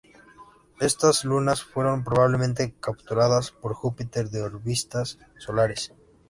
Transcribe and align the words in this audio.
Estas 0.79 1.25
lunas 1.25 1.61
fueron 1.61 2.03
probablemente 2.03 2.73
capturadas 2.79 3.51
por 3.51 3.75
Júpiter 3.75 4.31
de 4.31 4.41
órbitas 4.41 5.19
solares. 5.37 5.93